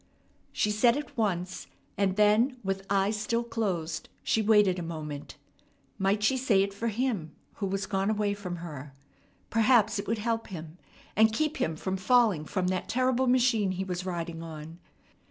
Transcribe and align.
She 0.51 0.71
said 0.71 0.97
it 0.97 1.15
once, 1.15 1.67
and 1.95 2.15
then 2.15 2.57
with 2.63 2.87
eyes 2.89 3.17
still 3.21 3.43
closed 3.43 4.09
she 4.23 4.41
waited 4.41 4.79
a 4.79 4.81
moment. 4.81 5.37
Might 5.99 6.23
she 6.23 6.37
say 6.37 6.63
it 6.63 6.73
for 6.73 6.87
him, 6.87 7.35
who 7.57 7.67
was 7.67 7.85
gone 7.85 8.09
away 8.09 8.33
from 8.33 8.55
her? 8.55 8.95
Perhaps 9.51 9.99
it 9.99 10.07
would 10.07 10.17
help 10.17 10.47
him, 10.47 10.79
and 11.15 11.31
keep 11.31 11.57
him 11.57 11.75
from 11.75 11.97
falling 11.97 12.45
from 12.45 12.65
that 12.69 12.89
terrible 12.89 13.27
machine 13.27 13.73
he 13.73 13.83
was 13.83 14.03
riding 14.03 14.41
on. 14.41 14.79